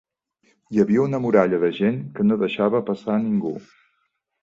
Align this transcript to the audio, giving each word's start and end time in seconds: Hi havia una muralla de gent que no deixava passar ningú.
Hi 0.75 0.81
havia 0.83 1.03
una 1.09 1.19
muralla 1.27 1.61
de 1.65 1.71
gent 1.81 2.01
que 2.17 2.27
no 2.31 2.41
deixava 2.47 2.85
passar 2.91 3.23
ningú. 3.31 3.57